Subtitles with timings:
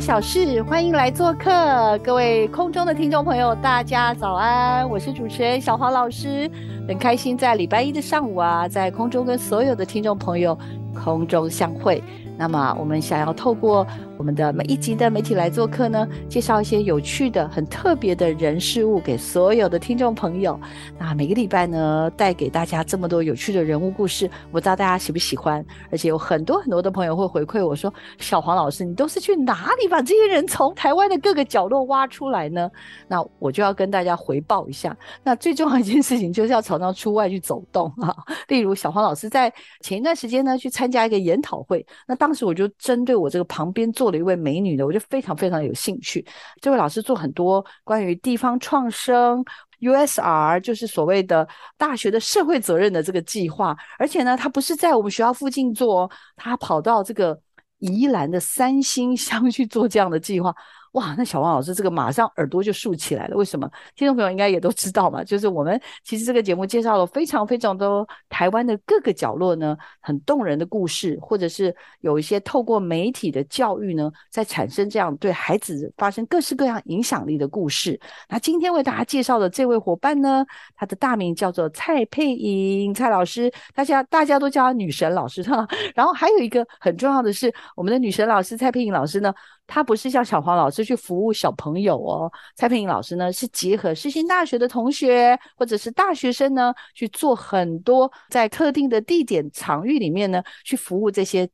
[0.00, 6.48] 小事，欢迎来做客，各位空中的听众朋友，大家早安，我是主持人小黄老师，
[6.86, 10.56] 很开心在礼拜一的上午啊，在空中跟所有的听众朋友
[10.94, 12.00] 空中相会。
[12.38, 13.84] 那么，我们想要透过
[14.16, 20.58] 我们的每一集的媒体来做客呢，介绍一些有趣的、很特别的人事物给所有的听众朋友。
[20.96, 25.64] 那每个礼拜呢，带给大家这么多有趣的人物故事，我不知道大家喜不喜欢？
[25.90, 32.70] 而且有很多很多的朋友会回馈我说：“小黄老师，你都是去哪里把这些人从台湾的各个角落挖出来呢？”
[33.08, 34.96] 那我就要跟大家回报一下。
[35.24, 38.14] 那最重要一件事情就是要常常出外去走动啊。
[38.46, 46.22] 例如，小黄老师在前一段时间呢，去参加一个研讨会，那当当时我就针对我这个旁边坐了一位美女的，我就非常非常有兴趣。
[46.60, 49.42] 这位老师做很多关于地方创生、
[49.80, 53.74] USR，就是所谓的大学的社会责任的这个计划。
[53.98, 57.40] 而且呢，他不是在我们学校附近做，他跑到这个
[57.78, 60.54] 宜兰的三星乡去做这样的计划。
[60.92, 63.36] 哇，那小王老师这个马上耳朵就竖起来了。
[63.36, 63.70] 为什么？
[63.94, 78.00] 听众朋友应该也都知道嘛，就是我们其实这个节目介绍了非常非常多台湾的各个角落呢，很动人的故事，或者是有一些透过媒体的教育呢，在产生这样对孩子发生各式各样影响力的故事。
[78.28, 85.66] 那今天为大家介绍的这位伙伴呢，他的大名叫做蔡佩莹，蔡老师，大家大家都叫她女神老师哈。
[85.94, 89.32] 然后还有一个很重要的是，我们的女神老师蔡佩莹老师呢。
[89.68, 101.48] 他不是像小黄老师去服务小朋友哦，蔡佩颖老师呢是结合世新大学的同学或者是大学生呢去做很多在特定的地点场域里面呢去服务这些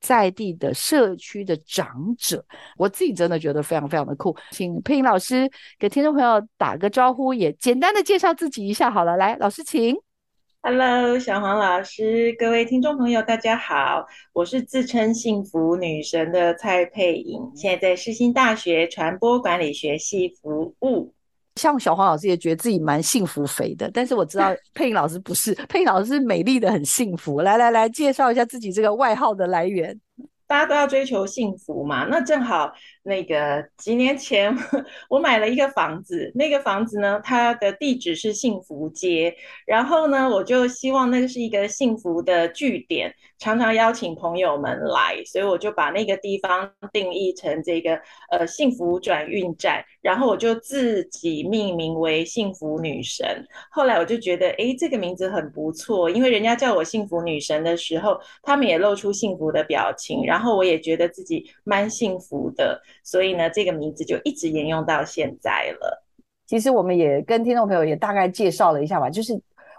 [0.00, 2.44] 在地的社区的长者，
[2.76, 10.07] 我自己真的觉得非常非常的酷，请佩颖老师给听众朋友打个招呼，也简单的介绍自己一下好了，来，老师请。
[10.60, 21.14] Hello，小黄老师，各位听众朋友，大家好，我是自称幸福女神的蔡佩颖，现在在世新大学传播管理学系服务。
[21.54, 27.40] 像小黄老师也觉得自己蛮幸福肥的，但是我知道 佩颖老师不是，佩颖老师是美丽的很幸福。
[27.40, 29.98] 来来来，介绍一下自己这个外号的来源。
[30.46, 32.72] 大家都要追求幸福嘛，那正好。
[33.08, 34.54] 那个几年前，
[35.08, 39.34] 我买了一个房子，那个房子呢，它的地址是幸福街，
[39.66, 47.98] 然后呢，我就希望那个是一个幸福的据点，常常邀请朋友们来，所以我就把那个地方定义成这个
[48.30, 53.26] 呃幸福转运站，然后我就自己命名为幸福女神。
[53.70, 62.78] 后来我就觉得，哎，这个名字很不错，因为人家叫我幸福女神的时候，他们也露出幸福的表情，然后我也觉得自己蛮幸福的。
[63.10, 66.04] 所以呢，这个名字就一直沿用到现在了。
[66.46, 69.32] 其实我们也跟听众朋友也大概介绍了一下吧，就是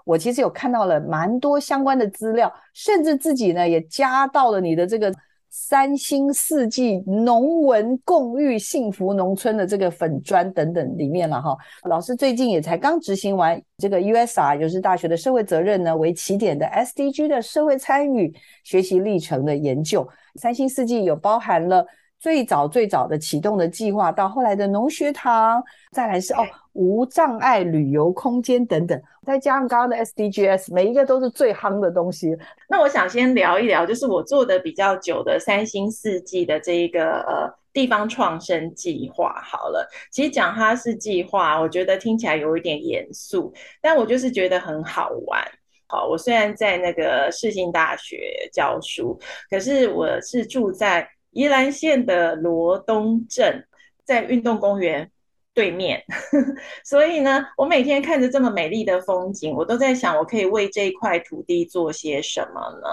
[0.03, 5.13] 我其实有看到了蛮多相关的资料，甚至自己呢也加到了你的这个
[5.51, 11.55] 三星四季农文共育幸福农村的这个粉砖等等里面了哈。
[11.83, 20.07] 老师最近也才刚执行完这个 USR，就是大学的社会责任呢为起点的 SDG 的社会参与学习历程的研究。
[20.41, 21.85] 三星四季有包含了。
[22.19, 25.63] 最早最早的启动的计划，到后来的农学堂，
[25.93, 32.35] 再来是哦无障碍旅游空间等等，再加上刚刚的 SDGs，每一个都是最夯的东西。
[32.67, 39.41] 那我想先聊一聊，就是我做的比较久的三星四季的这一个呃地方创生计划。
[39.41, 45.41] 好了，其实讲它是计划，我觉得听起来有一点严肃，但我就是觉得很好玩。
[45.87, 49.17] 好，我虽然在那个世新大学教书，
[49.49, 51.09] 可是我是住在。
[51.31, 53.65] 宜兰县的罗东镇
[54.03, 55.09] 在运动公园
[55.53, 56.03] 对面，
[56.85, 62.87] 所以呢，我每天看着这么美丽的风景，我都在想，我可以为这一块土地做些什么呢？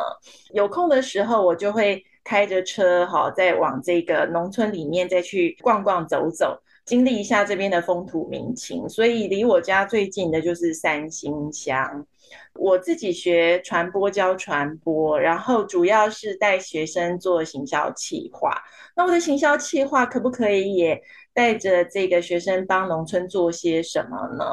[0.53, 6.61] 有空的时候，我就会开着车，哈，再往这个农村里面再去逛逛走走。
[6.85, 12.07] 经历一下这边的风土民情，所以离我家最近的就是三星乡。
[12.55, 18.55] 我自己学传播教传播，然后主要是带学生做行销企划。
[18.95, 21.01] 那我的行销企划可不可以也
[21.35, 24.45] 带着这个学生帮农村做些什么呢？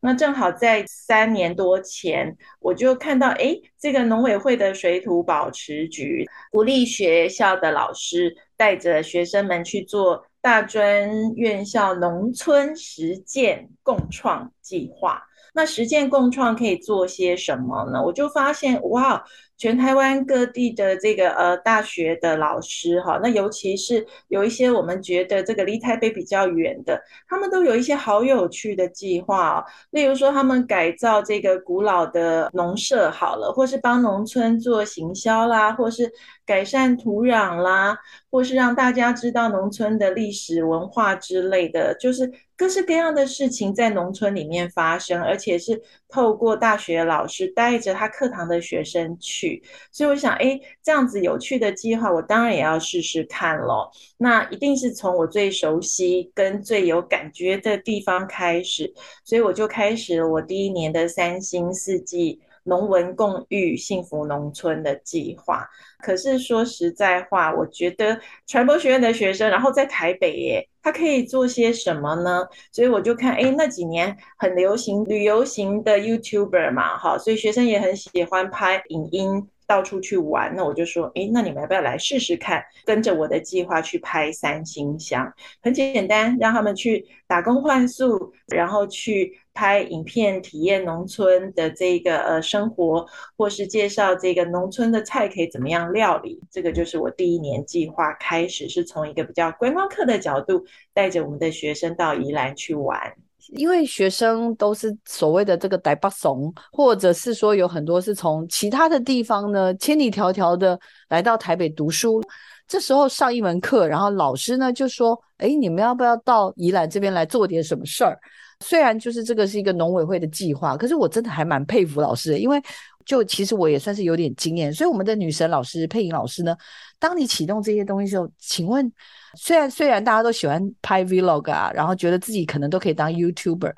[0.00, 15.20] 那正好在三年多前，我就看到，哎，这个农委会的水土保持局鼓励学校的老师带着学生们去做大专院校农村实践共创计划。
[15.58, 18.00] 那实践共创可以做些什么呢？
[18.00, 19.24] 我就发现，哇！
[19.60, 29.64] 全台湾各地的这个呃大学的老师哈，那尤其是有一些我们觉得这个离台北比较远的，他们都有一些好有趣的计划哦。
[29.90, 36.08] 例如说，他们改造这个古老的农舍好了，或是帮农村做行销啦，或是
[36.46, 37.98] 改善土壤啦，
[38.30, 49.62] 或是让大家知道农村的历史文化之类的，就是各式各样的事情在农村里面发生，而且是透过大学老师带着他课堂的学生去。
[49.92, 53.88] 所以我想，哎，这样子有趣的计划，我当然也要试试看咯。
[54.16, 58.92] 那一定是从我最熟悉跟最有感觉的地方开始，
[59.24, 65.66] 所以我就开始了我第一年的三星四季农文共育幸福农村的计划。
[66.00, 72.46] 可是说实在话，我觉得传播学院的学生，然后在台北耶，他可以做些什么呢？
[72.70, 79.48] 所以我就看，哎，那几年很流行旅游型的 YouTuber 嘛，哈，所以学生也很喜欢拍影音。
[79.68, 85.30] 到处去玩，那我就说，哎，那你们要不要来试试看，跟着我的计划去拍三星乡？
[85.62, 93.06] 很简单，让他们去打工换宿，然后去拍影片，体验农村的这个呃生活，
[93.36, 96.40] 或是介绍这个农村的菜可以怎么样料理。
[96.50, 100.64] 这个就是我第一年计划开始，是从一个比较观光客的角度，
[100.94, 103.14] 带着我们的学生到宜兰去玩。
[103.48, 110.78] 因为学生都是所谓的这个“呆巴怂”，或者是说有很多是从其他的地方呢，千里迢迢的
[111.08, 112.22] 来到台北读书。
[112.66, 118.18] 这时候上一门课，然后老师呢就说：“哎，你们要不要到宜兰这边来做点什么事儿？”
[118.60, 122.60] 虽然就是这个是一个农委会的计划，可是我真的还蛮佩服老师的，因为
[123.08, 124.70] 就其实我也算是有点经验。
[124.72, 126.54] 所以我们的女神老师配音老师呢，
[126.98, 128.92] 当你启动这些东西时候，请问？
[129.36, 133.74] 虽然虽然大家都喜欢拍 vlog 啊，然后觉得自己可能都可以当 YouTuber，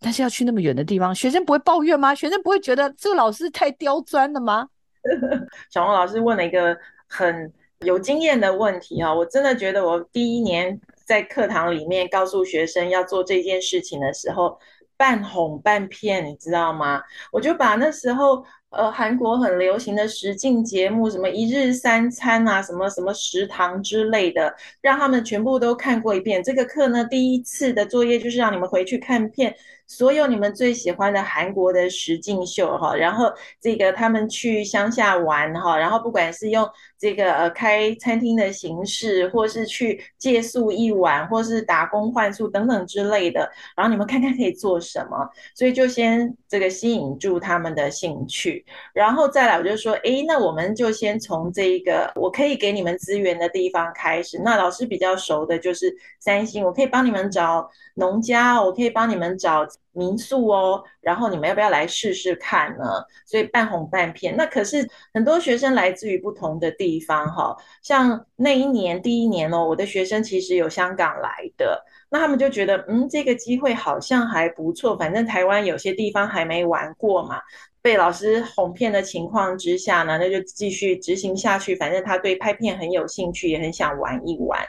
[0.00, 2.12] 但是要去那么远的地方，学生不会抱怨吗？
[2.12, 4.68] 学生不会觉得这个老师太刁钻了吗？
[5.70, 6.76] 小王老师问了一个
[7.06, 14.58] 很有经验的问题啊，我真的觉得我第一年在课堂里面告诉学生要做这件事情的时候，
[14.96, 17.00] 半哄半骗，你知道吗？
[17.30, 18.44] 我就把那时候。
[18.70, 26.42] 呃，韩国很流行的实境节目，什么一日三餐啊，什么什么食堂之类的，让他们全部都看过一遍。
[26.42, 29.54] 这个课呢，第一次的作业就是让你们回去看片。
[29.86, 59.66] 所有你们最喜欢的韩国的实境秀哈，然后这个他们去乡下玩哈，然后不管是用这个呃开餐厅的形式，或是去借宿一晚，或是打工换宿等等之类的，然后你们看看可以做什么，所以就先这个吸引住他们的兴趣，然后再来我就说，哎，那我们就先从这一个我可以给你们资源的地方开始，那老师比较熟的就是三星，我可以帮你们找农家，我可以帮你们找。
[59.98, 62.84] 民宿哦，然后你们要不要来试试看呢？
[63.26, 64.36] 所以半哄半骗。
[64.36, 77.40] 那可是很多学生来自于不同的地方哈，像那一年第一年哦，我的学生其实有香港来的，那他们就觉得嗯，这个机会好像还不错，反正台湾有些地方还没玩过嘛。
[77.80, 81.74] 被老师哄骗的情况之下呢，那就继续执行下去。
[81.76, 84.60] 反正他对拍片很有兴趣，也很想玩一玩。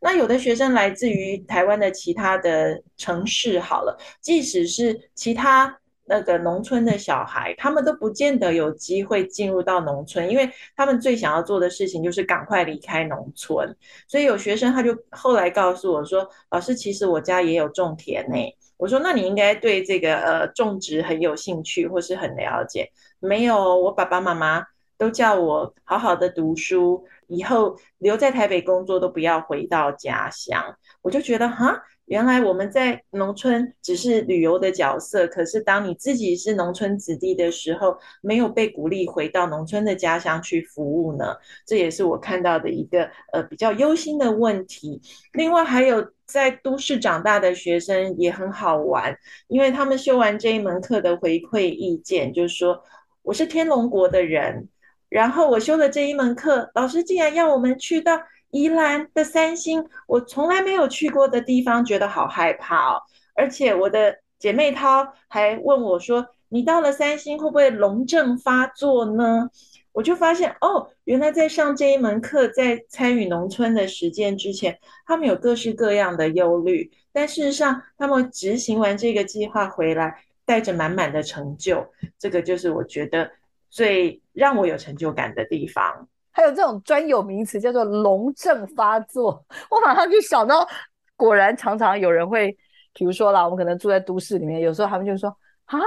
[0.00, 13.76] 那有的学生来自于台湾的其他的城市，好了，即使是其他那个农村的小孩，他们都不见得有机会进入到农村，因为他们最想要做的事情就是赶快离开农村。
[14.06, 18.36] 所以有学生他就后来告诉我说：“老师，其实我家也有种田呢。”
[18.78, 22.88] 我说：“那你应该对这个呃种植很有兴趣，或是很了解。”
[23.18, 24.62] 没有，我爸爸妈妈
[24.98, 27.04] 都叫我好好的读书。
[27.28, 30.62] 以后留在台北工作都不要回到家乡，
[31.02, 41.34] 我就觉得哈，原来我们在农村只是旅游的角色，可是当你自己是农村子弟的时候，没有被鼓励回到农村的家乡去服务呢？
[41.66, 45.02] 这也是我看到的一个呃比较忧心的问题。
[45.32, 49.12] 另外还有在都市长大的学生也很好玩，
[49.48, 52.80] 因为他们修完这一门课的回馈意见就是说，
[53.22, 54.68] 我是天龙国的人。
[55.08, 58.20] 然后我修了这一门课，老师竟然要我们去到
[58.50, 63.00] 宜兰的三星，我从来没有去过的地方，觉得好害怕哦。
[63.34, 69.48] 而且我的姐妹涛还问我说：“你到了三星会不会龙症发作呢？”
[69.92, 81.86] 我就发现哦，原来在上这一门课，在参与农村的实践之前，他们有各式各样的忧虑，但事实上，他们执行完这个计划回来，带着满满的成就。
[82.18, 83.30] 这个就是我觉得
[83.70, 86.08] 最让我有成就感的地方。
[86.30, 90.68] 还有这种专有名词叫做“龙症发作”， 我马上就想到，
[91.16, 92.56] 果然常常有人会，
[92.92, 95.28] 比如说啦，我们可能住在都市里面，有时候他们就说
[95.64, 95.78] 啊。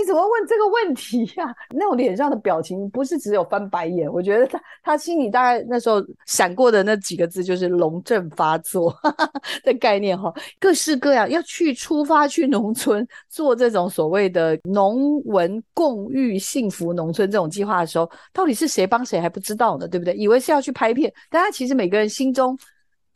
[0.00, 1.54] 你怎么问这个问题呀？
[1.76, 8.94] 那种脸上的表情不是只有翻白眼，我觉得他他心里大概那时候闪过的那几个字就是“龙症发作
[9.62, 10.32] ”的概念哈。
[10.58, 19.86] 各式各样要去出发去农村做这种所谓的农文共育幸福农村这种计划的时候，到底是谁帮谁还不知道呢？
[19.86, 20.14] 对不对？
[20.14, 22.58] 以为是要去拍片，但他其实每个人心中。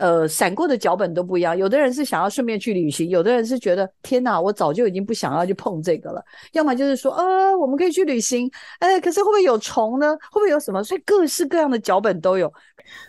[0.04, 1.56] 呃，闪过的脚本都不一样。
[1.56, 6.22] 有的人是想要顺便去旅行，有的人是觉得天哪，我早就已经不想要去碰这个了。
[6.52, 10.14] 要么就是说，呃，我们可以去旅行，哎，可是会不会有虫呢？
[10.30, 10.84] 会不会有什么？
[10.84, 12.52] 所以各式各样的脚本都有。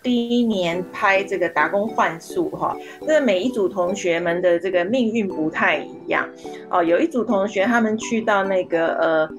[0.02, 6.26] 第一年拍这个打工换宿哈，那每一组同学们的这个命运不太一样
[6.70, 6.82] 哦。
[6.82, 9.30] 有一组同学他们去到那个呃。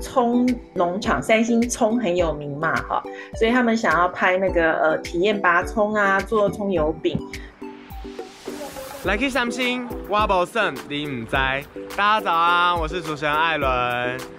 [0.00, 3.02] 葱农场，三星葱很有名嘛，哈，
[3.38, 7.18] 所以他们想要拍那个呃体验拔葱啊，做葱油饼。
[9.04, 11.32] 来去三星，我无算你唔知。
[11.96, 13.70] 大家早安，我是主持人艾伦。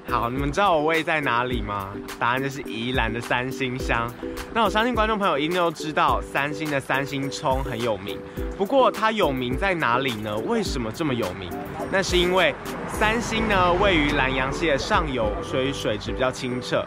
[0.10, 1.94] 好，你们知道我位在哪里吗？
[2.20, 4.12] 答案就是宜兰的三星乡。
[4.54, 8.20] 那我相信观众朋友一定都知道，三星的三星葱很有名。
[8.58, 10.38] 不过它有名在哪里呢？
[10.40, 11.50] 为什么这么有名？
[11.90, 12.54] 那是因为
[12.90, 16.86] 三星呢位于南洋溪的上游，所以水质比较清澈。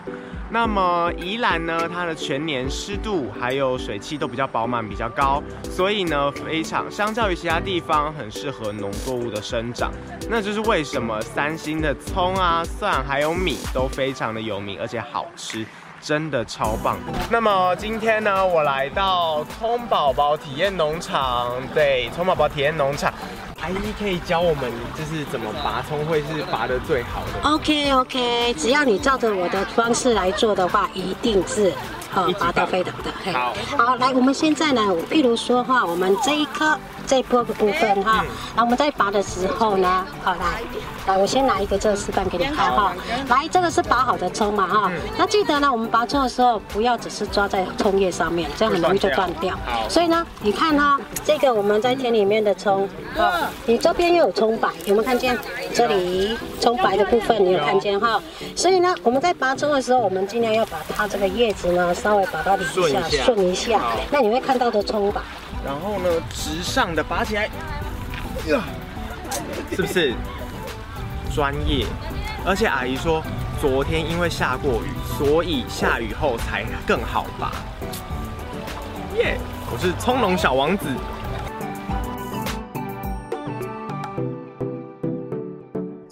[0.53, 9.91] 那么宜兰呢，它的全年湿度还有水汽都比较饱满，比较高，所以呢，非常相较于其他地方，很适合农作物的生长。
[10.29, 15.65] 那就是为什么三星的葱啊、蒜还有米都非常的有名，而且好吃，
[16.03, 16.99] 真的超棒。
[17.31, 23.15] 那么今天呢，我来到葱宝宝体验农场，对，葱宝宝体验农场。
[23.61, 27.49] 阿姨可以教我们，就是怎么拔葱会是拔的最好的。
[27.49, 31.73] OK OK，只要你照着我的方式来做的话，一定是
[32.15, 33.55] 呃拔到非常的好。
[33.77, 36.77] 好，来，我们现在呢，譬如说哈，我们这一颗。
[37.05, 40.63] 这一波的部分哈，然后我们在拔的时候呢，好来，
[41.09, 42.95] 来我先拿一个这个示范给你看哈，
[43.29, 49.59] 来这个是拔好的葱嘛哈，那记得呢，我们拔葱的时候不要只是抓在葱叶上面，这样很容易就断掉。
[49.89, 52.89] 所以呢，你看哈，这个我们在田里面的葱，
[53.19, 55.37] 啊，你这边又有葱白，有没有看见？
[55.75, 58.23] 这里葱白的部分你有看见哈？
[58.55, 63.81] 所以呢，我们在拔葱的时候，我们尽量要把它这个叶子呢稍微把它理一下，顺一下，
[64.11, 65.23] 那你会看到的葱吧。
[65.65, 67.45] 然后呢，直上的拔起来，
[68.49, 68.65] 呀，
[69.71, 70.13] 是不是
[71.33, 71.87] 专业？
[72.45, 73.23] 而且阿姨说，
[73.61, 77.53] 昨天因为下过雨，所以下雨后才更好拔。
[79.17, 79.39] 耶，
[79.73, 80.89] 我是葱龙小王子。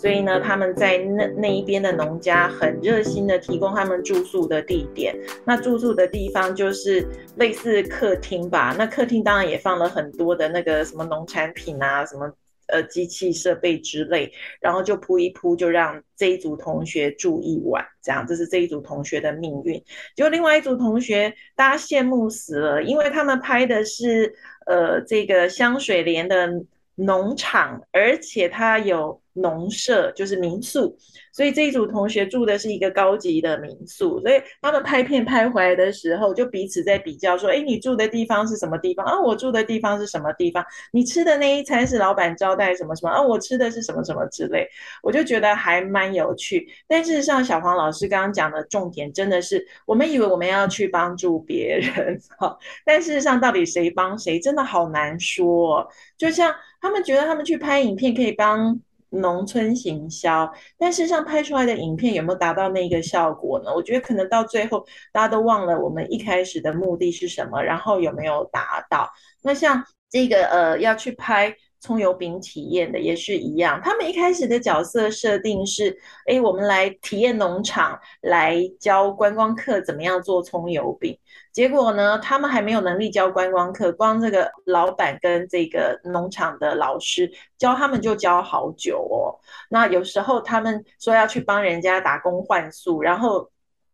[0.00, 5.14] 所以呢，他们在那那一边的农家很热心的提供他们住宿的地点。
[5.44, 8.74] 那住宿的地方就是类似客厅吧。
[8.78, 12.32] 那客厅当然也放了很多的那个什么农产品啊，什么
[12.68, 14.32] 呃机器设备之类。
[14.58, 19.78] 然后就铺一铺，就让这一组同学住一晚，这样这是这一组同学的命运。
[20.16, 26.48] 就另外一组同学，大家羡慕死了，因为他们拍的是呃这个香水莲的
[26.94, 29.19] 农场，而且它有。
[29.34, 30.96] 农舍就是民宿，
[31.32, 39.06] 所以这一组同学住的是一个高级的民宿，所以他们拍片拍回来的时候，就彼此在比较说：“哎，你住的地方是什么地方？
[39.06, 40.64] 啊，我住的地方是什么地方？
[40.92, 43.10] 你吃的那一餐是老板招待什么什么？
[43.10, 44.66] 啊，我吃的是什么什么之类。”
[45.02, 46.68] 我就觉得还蛮有趣。
[46.88, 55.88] 但事实上，小黄老师刚刚讲的重点真的是，我们以为我们要去帮助别人，哈，但事实上到底谁帮谁，真的好难说。
[56.18, 58.80] 就像他们觉得他们去拍影片可以帮。
[59.10, 63.74] 农村行销，但事实上拍出来的影片有没有达到那个效果呢？
[63.74, 69.10] 我觉得可能到最后大家都忘了我们一开始的目的是什么，然后有没有达到？
[69.42, 81.18] 那像这个呃要去拍葱油饼体验的也是一样，他们一开始的角色设定是，哎，我们来体验农场，来教观光客怎么样做葱油饼。
[81.52, 89.34] 结果呢，他们还没有能力教观光客，光这个老板跟这个农场的老师教他们就教好久哦。
[89.68, 93.50] 那有时候他们说要去帮人家打工换宿，然后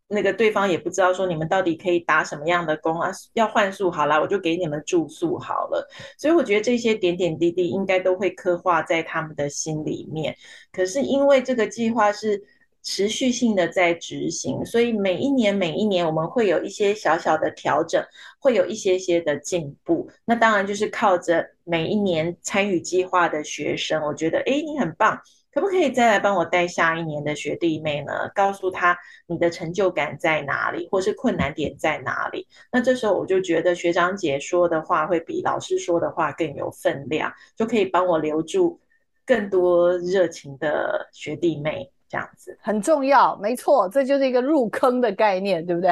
[0.09, 3.11] 那个对方也不知道说你们到底可以打什么样的工啊？
[3.33, 5.89] 要换宿好了，我就给你们住宿好了。
[6.17, 10.37] 所以我觉得这些点点滴滴应该都会刻画在他们的心里面。
[10.73, 12.41] 可是因为这个计划是
[12.89, 18.01] 持续性的在执行，所以每一年每一年我们会有一些小小的调整，
[18.39, 20.09] 会有一些些的进步。
[20.25, 25.21] 那当然就是靠着每一年参与计划的学生，我觉得哎，你很棒。
[25.51, 28.13] 可不可以再来帮我带下一年的学弟妹呢？
[28.35, 32.47] 告诉他你的成就感在哪里，或是困难点在哪里？
[32.71, 38.79] 那这时候我就觉得学长姐说的话会比老师说的话更有分量，就可以帮我留住
[39.25, 41.91] 更多热情的学弟妹。
[42.09, 45.91] 这样子很重要，没错，这就是一个入坑的概念，对不对？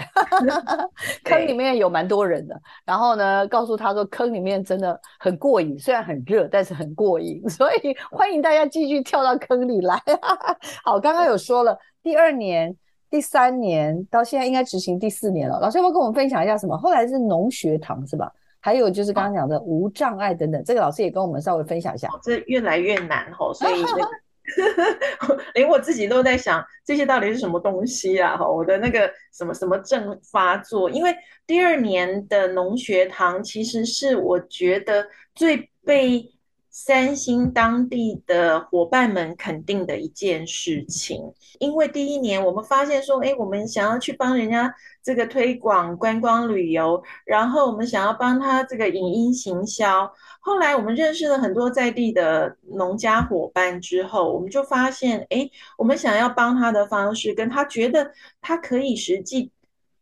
[1.24, 10.00] 坑里面有蛮多人的，然后呢，告诉他说坑里面真的很过瘾，虽然很热，但是很过瘾， 所以欢迎大家继续跳到坑里来。
[10.84, 12.76] 好，刚刚有说了，第二年、
[13.10, 15.58] 第三年到现在应该执行第四年了。
[15.60, 16.76] 老师要不要跟我们分享一下什么？
[16.78, 18.30] 后来是农学堂是吧？
[18.60, 22.08] 还有就是刚刚讲的无障碍等等，这个老师也跟我们稍微分享一下。
[22.22, 23.84] 这越来越难吼，所以。
[25.54, 28.36] 连我自己都在想，这些到底是什么东西啊？
[28.36, 30.90] 哈，我的那个什么什么症发作？
[30.90, 31.14] 因为
[31.46, 36.30] 第二年的农学堂其实是我觉得最被。
[36.76, 44.74] 三星当地的伙伴们肯定的一件事情，因为第一年我们发现说，哎，我们想要去帮人家
[45.04, 50.10] 这个推广观光旅游，然后我们想要帮他这个影音行销。
[50.40, 59.52] 后来我们认识了很多在地的农家伙伴之后，我们就发现，哎，我们想要帮他的方式，跟他觉得他可以实际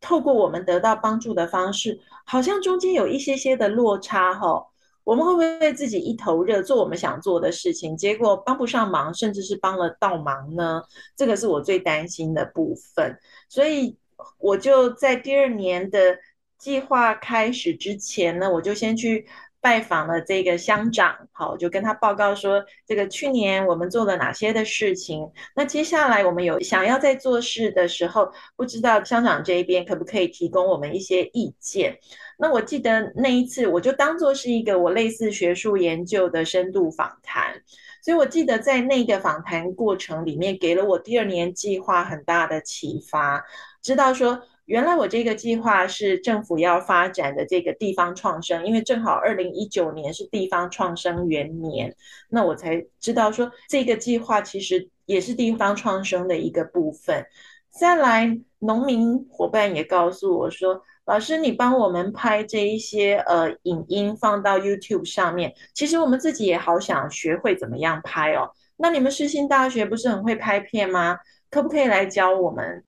[0.01, 4.69] 透过我们得到帮助的方式，好像中间有一些些的落差，哈。
[5.05, 10.81] 我们会不会为自己一头热做我们想做的事情，结果帮不上忙，甚至是帮了倒忙呢？
[11.17, 13.19] 这个是我最担心的部分。
[13.49, 13.97] 所以
[14.39, 16.19] 我就在第二年的
[16.59, 19.27] 计划开始之前呢，我就先去。
[19.65, 25.25] 拜访了这个乡长，好，我就跟他报告说，这个去年我们做了哪些的事情。
[25.55, 31.97] 那接下来我们有想要在做事的时候，不知道乡长这一边可不可以提供我们一些意见？
[32.41, 37.63] 那我记得那一次，我就当做是一个我类似学术研究的深度访谈，
[38.03, 43.45] 所以我记得在那个访谈过程里面，给了我第二年计划很大的启发，
[43.83, 44.41] 知道说。
[44.67, 51.95] 原来我这个计划是政府要发展的这个地方创生，因为正好二零一九年是地方创生元年，
[52.31, 57.27] 那我才知道说这个计划其实也是地方创生的一个部分。
[57.71, 68.49] 再来，农民伙伴也告诉我说，老师你帮我们拍这一些呃影音放到 YouTube 上面，其实我们自己也好想学会怎么样拍哦。
[68.77, 71.19] 那你们世新大学不是很会拍片吗？
[71.51, 72.85] 可不可以来教我们？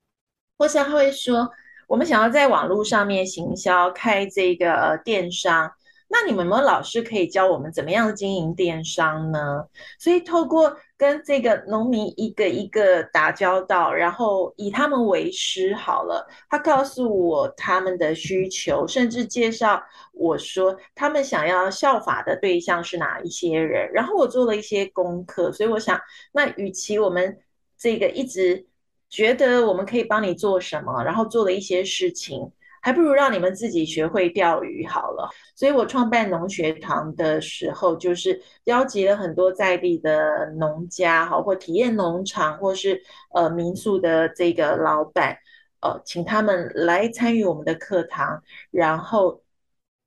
[0.59, 1.51] 或是他会说。
[1.87, 5.71] 我们想要在网络上面行销，开这个电商，
[6.09, 9.67] 那你们有没有老师可以教我们怎么样经营电商呢？
[9.99, 19.81] 所以透过跟这个农民一个一个打交道，然后以他们为师好了，他告诉我他们的需求，甚至介绍
[20.15, 26.01] 我说他们想要效法的对象是哪一些人，然后我做了一些功课，所以我想，
[26.33, 27.39] 那与其我们
[27.79, 28.67] 这个一直。
[29.15, 32.51] 觉得我们可以帮你做什么，然后做了一些事情，
[32.83, 35.31] 还不如让你们自己学会钓鱼好了。
[35.55, 43.01] 所以我创办农学堂的时候，就是邀集了很多在地的农家，好或体验农场，或是
[43.33, 45.39] 呃民宿的这个老板，
[45.81, 49.44] 呃，请他们来参与我们的课堂，然后。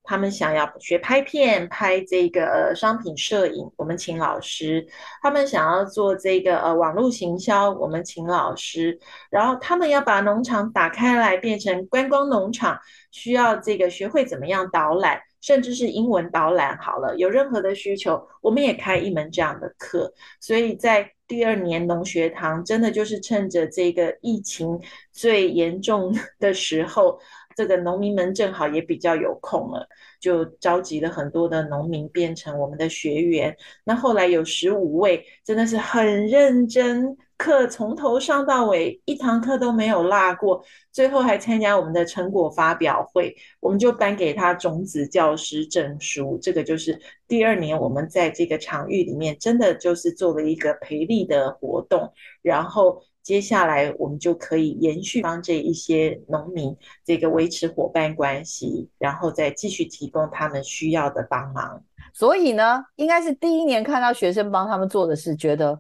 [0.08, 4.82] 他们想要学拍片、拍这个商品摄影，我们请老师；
[5.22, 8.98] 他们想要做这个呃网络行销，我们请老师。
[9.30, 12.80] 然后他们要把农场打开来变成观光农场，
[13.12, 16.78] 需要这个学会怎么样导览，甚至是英文导览。
[16.78, 20.14] 好了，有任何的需求，我们也开一门这样的课。
[20.40, 24.80] 所以在第二年农学堂，真的就是趁着这个疫情
[25.12, 27.20] 最严重的时候。
[27.58, 29.88] 这个农民们正好也比较有空了，
[30.20, 33.58] 就召集了很多的农民变成我们的学员。
[33.84, 40.64] 那后来有十五位，真的是很认真，课从头上到尾，一堂课都没有落过。
[40.92, 46.38] 最后还参加我们的成果发表会，我们就颁给他种子教师证书。
[46.40, 53.02] 这个就是第二年我们在这个场域里面，真的就是做了一个培力的活动，然后。
[53.28, 61.84] 接下来我们就可以延续帮这一些农民这个维持伙伴关系，然后再继续提供他们需要的帮忙。
[62.14, 65.78] 所以呢，应该是第一年看到学生帮他们做的事，觉得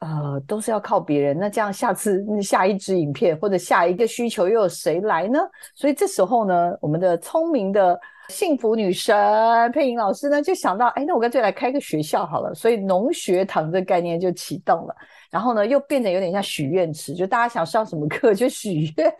[0.00, 1.38] 呃，都是要靠别人。
[1.38, 5.38] 那这样下次下一支影片或者下一个需求又有谁来呢？
[5.74, 9.14] 所以这时候呢，我们的聪明的幸福女神
[9.72, 12.54] 佩莹老师呢，就想到，哎，那我干脆来开个学校好了。
[12.54, 14.94] 所以农学堂这概念就启动了。
[15.30, 19.14] 然后呢，又变得有点像许愿池，就大家想上什么课就许愿。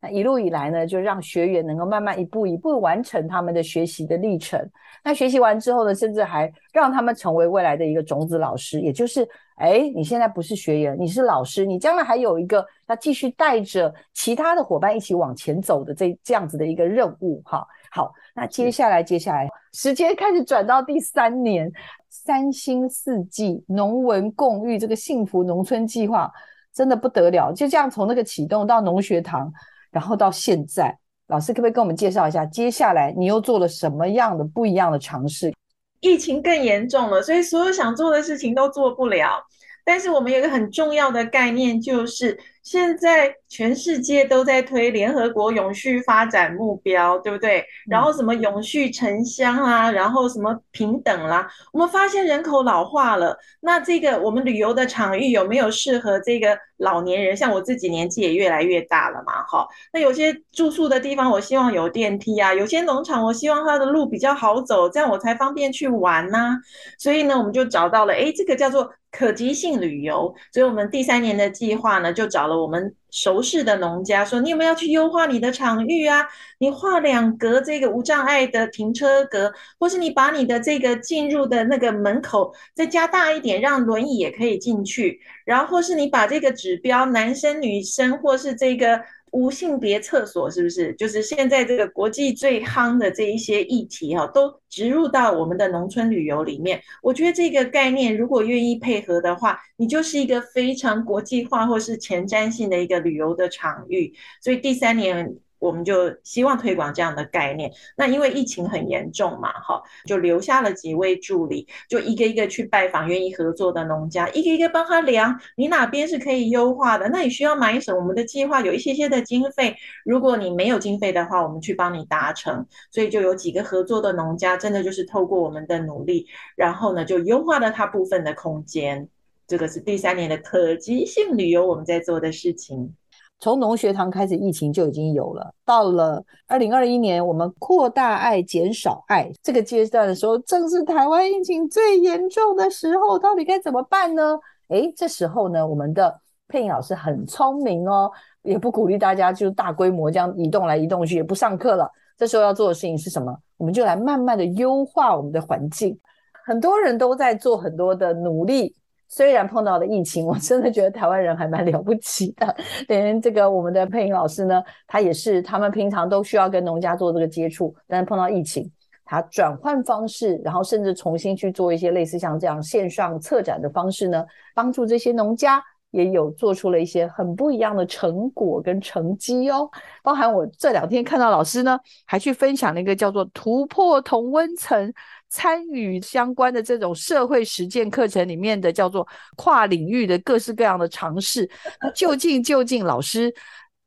[0.00, 4.58] 那一路以来呢，就让学员能够慢慢一步一步完成他们的学习的历程。
[5.04, 17.42] 那学习完之后呢，甚至还让他们成为未来的一个种子老师，也就是，哎，你现在不是学员，你是老师，你将来还有一个要继续带着其他的伙伴一起往前走的这这样子的一个任务。
[17.44, 21.70] 哈，好，那接下来接下来时间开始转到第三年。
[22.12, 26.28] 三星四季农文共育这个幸福农村计划
[26.74, 29.50] 真的不得了，就这样从那个启动到农学堂，
[29.92, 30.92] 然后到现在，
[31.28, 35.54] 老师可不可以跟我们介绍一下，接下来你又做了什么样的不一样的尝试？
[36.00, 39.40] 疫情更严重了，所以所有想做的事情都做不了。
[39.84, 47.64] 但是我们有一个很重要的概念，就是现在全世界都在推联合国永续发展目标，对不对？
[47.88, 57.36] 然后什么永续城乡啊，然后什么平等啦，我们发现人口老化了，那这个我们旅游的场域有没有适合这个老年人？
[57.36, 59.66] 像我自己年纪也越来越大了嘛，哈。
[59.92, 66.58] 那有些住宿的地方，我希望有电梯啊；有些农场，我希望它的路比较好走，这样我才方便去玩呐。
[66.98, 68.90] 所以呢，我们就找到了，哎，这个叫做。
[69.12, 76.26] 可及性旅游，所以我们第三年的计划呢，就找了我们熟识的农家，说你有没有要去优化你的场域啊？
[76.58, 85.20] 你画两格这个无障碍的停车格，或是你把你的这个进入的那个门口再加大一点，让轮椅也可以进去。
[85.44, 89.00] 然后是你把这个指标，男生、女生，或是这个。
[89.32, 90.92] 无性别厕所是不是？
[90.94, 96.82] 就是现在这个国际最夯的这一些议题哈，都植入到我们的农村旅游里面。
[97.02, 104.12] 我觉得这个概念如果愿意配合的话，你就是一个非常国际化或是前瞻性的一个旅游的场域。
[104.40, 105.36] 所以第三年。
[105.60, 107.70] 我们就希望推广这样的概念。
[107.96, 117.08] 那因为疫情很严重嘛，哈，就留下了几位助理，就一个一个去拜访愿意合作的农家，一个一个帮他量，你哪边是可以优化的？
[117.10, 118.00] 那你需要买什么？
[118.00, 122.66] 我们的计划有一些些的经费，如果你没有经费的话，我们去帮你达成。
[122.90, 129.06] 所以就有几个合作的农家，真的就是透过我们的努力，然后呢，就优化了他部分的空间。
[129.46, 132.94] 这个是第三年的可及性旅游我们在做的事情。
[133.40, 135.50] 从农学堂开始，疫情就已经有了。
[135.64, 143.18] 到了二零二一年，我们扩大爱、减少爱这个阶段的时候，正是台湾疫情最严重的时候。
[143.18, 144.38] 到底该怎么办呢？
[144.68, 148.10] 诶，这时候呢，我们的配音老师很聪明哦，
[148.42, 151.90] 也不鼓励大家就大规模这样移动来移动去，也不上课了。
[152.18, 153.34] 这时候要做的事情是什么？
[153.56, 155.98] 我们就来慢慢的优化我们的环境。
[156.44, 158.76] 很多人都在做很多的努力。
[159.10, 162.56] 虽然碰到了疫情， 我真的觉得台湾人还蛮了不起的。
[162.86, 168.70] 连这个我们的配音老师呢，他也是，他们平常都需要跟农家做这个接触，但是碰到疫情，
[169.04, 179.68] 他转换方式，然后甚至重新去做一些类似像这样线上策展的方式呢，帮助这些农家也有做出了一些很不一样的成果跟成绩哦。
[180.04, 184.94] 包含我这两天看到老师呢，还去分享了一个叫做突破同温层。
[185.30, 191.48] 参与相关的这种社会实践课程里面的叫做跨领域的各式各样的尝试，
[191.80, 193.32] 那究竟究竟老师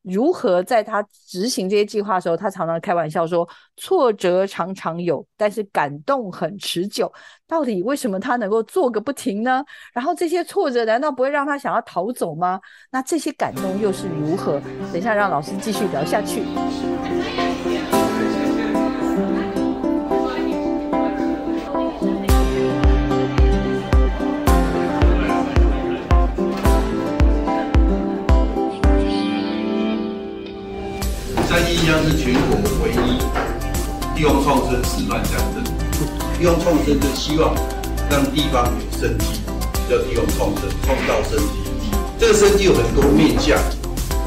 [0.02, 7.12] 如何在他执行这些计划的时候，他常常开玩笑说挫折常常有，但是感动很持久。
[7.48, 9.64] 到底为什么他能够做个不停呢？
[9.94, 12.60] 然后这些挫折难道不会让他想要逃走吗？
[12.92, 14.62] 那这些感动又是如何？
[14.92, 16.42] 等一下让老师继续聊下去。
[31.86, 33.19] 将是全国唯一
[34.15, 35.63] 地方创生示范乡镇。
[36.39, 37.54] 地方创生就希望
[38.10, 39.41] 让地方有生机，
[39.89, 41.91] 叫地方创生，创造生机。
[42.19, 43.58] 这个生机有很多面向，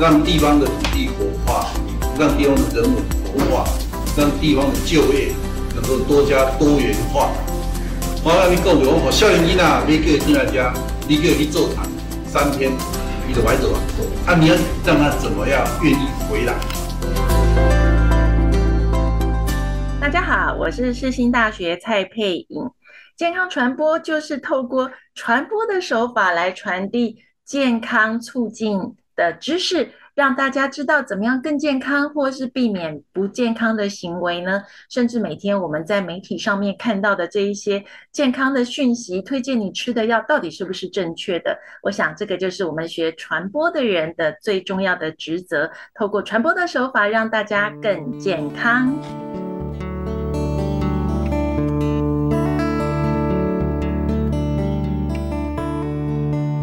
[0.01, 1.67] 让地方的土地活化，
[2.19, 2.95] 让地方的人文
[3.33, 3.65] 活化，
[4.17, 5.33] 让地方的就业
[5.75, 7.31] 能够多加多元化。
[8.23, 10.75] 我跟你讲，我我少年囡仔每个月进来家，
[11.09, 11.87] 你叫去做厂
[12.27, 12.73] 三天，
[13.27, 13.79] 你就白走了。
[14.27, 16.55] 啊，你要让他怎么样愿意回来？
[20.07, 22.71] 大家好，我是世新大学蔡佩颖。
[23.17, 28.79] 健康传播就是透过传播的手法来传递健康促进
[29.17, 34.63] 的知识，让大家知道怎么样更健康，或是避免不健康的行为呢？
[34.89, 41.59] 甚至每天我们在媒体上面看到的这一些健康的讯息，推荐你吃的药到底是不是正确的？
[41.83, 48.97] 我想这个就是我们学传播的人的最重要的职责，透过传播的手法让大家更健康。